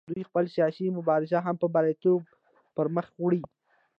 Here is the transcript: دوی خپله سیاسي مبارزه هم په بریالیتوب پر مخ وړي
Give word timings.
دوی 0.09 0.27
خپله 0.29 0.49
سیاسي 0.55 0.85
مبارزه 0.97 1.37
هم 1.45 1.55
په 1.61 1.67
بریالیتوب 1.73 2.21
پر 2.75 2.85
مخ 2.95 3.07
وړي 3.23 3.41